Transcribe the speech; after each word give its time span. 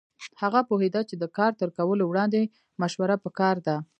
هغه 0.41 0.59
پوهېده 0.69 1.01
چې 1.09 1.15
د 1.17 1.23
کار 1.37 1.51
تر 1.61 1.69
کولو 1.77 2.03
وړاندې 2.07 2.41
مشوره 2.81 3.15
پکار 3.25 3.55
ده. 3.67 3.75